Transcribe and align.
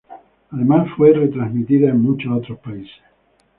Además 0.49 0.87
fue 0.97 1.13
retransmitida 1.13 1.89
en 1.89 2.01
muchos 2.01 2.35
otros 2.35 2.57
países. 2.61 2.91